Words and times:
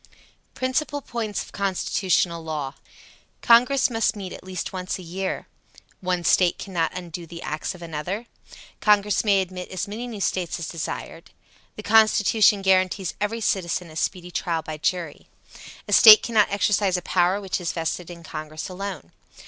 PRINCIPAL 0.55 1.03
POINTS 1.03 1.43
OF 1.43 1.51
CONSTITUTIONAL 1.51 2.41
LAW. 2.43 2.73
Congress 3.43 3.87
must 3.91 4.15
meet 4.15 4.33
at 4.33 4.43
least 4.43 4.73
once 4.73 4.97
a 4.97 5.03
year. 5.03 5.45
One 5.99 6.23
State 6.23 6.57
cannot 6.57 6.97
undo 6.97 7.27
the 7.27 7.43
acts 7.43 7.75
of 7.75 7.83
another. 7.83 8.25
Congress 8.79 9.23
may 9.23 9.41
admit 9.43 9.69
as 9.69 9.87
many 9.87 10.07
new 10.07 10.19
States 10.19 10.57
as 10.57 10.67
desired. 10.67 11.29
The 11.75 11.83
Constitution 11.83 12.63
guarantees 12.63 13.13
every 13.21 13.41
citizen 13.41 13.91
a 13.91 13.95
speedy 13.95 14.31
trial 14.31 14.63
by 14.63 14.77
jury. 14.77 15.27
A 15.87 15.93
State 15.93 16.23
cannot 16.23 16.49
exercise 16.49 16.97
a 16.97 17.03
power 17.03 17.39
which 17.39 17.61
is 17.61 17.71
vested 17.71 18.09
in 18.09 18.23
Congress 18.23 18.69
alone. 18.69 19.11